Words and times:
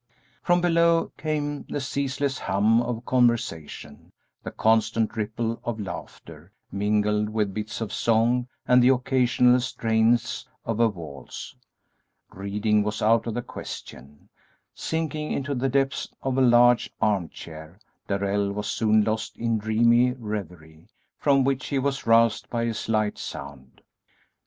From 0.41 0.61
below 0.61 1.11
came 1.15 1.61
the 1.69 1.79
ceaseless 1.79 2.39
hum 2.39 2.81
of 2.81 3.05
conversation, 3.05 4.11
the 4.41 4.49
constant 4.49 5.15
ripple 5.15 5.61
of 5.63 5.79
laughter, 5.79 6.51
mingled 6.71 7.29
with 7.29 7.53
bits 7.53 7.81
of 7.81 7.93
song, 7.93 8.47
and 8.67 8.81
the 8.81 8.89
occasional 8.89 9.59
strains 9.59 10.47
of 10.65 10.79
a 10.79 10.87
waltz. 10.89 11.55
Reading 12.31 12.81
was 12.81 13.03
out 13.03 13.27
of 13.27 13.35
the 13.35 13.43
question. 13.43 14.27
Sinking 14.73 15.33
into 15.33 15.53
the 15.53 15.69
depths 15.69 16.09
of 16.23 16.35
a 16.35 16.41
large 16.41 16.89
arm 16.99 17.29
chair, 17.29 17.79
Darrell 18.07 18.51
was 18.53 18.65
soon 18.65 19.03
lost 19.03 19.37
in 19.37 19.59
dreamy 19.59 20.13
reverie, 20.13 20.87
from 21.19 21.43
which 21.43 21.67
he 21.67 21.77
was 21.77 22.07
roused 22.07 22.49
by 22.49 22.63
a 22.63 22.73
slight 22.73 23.19
sound. 23.19 23.81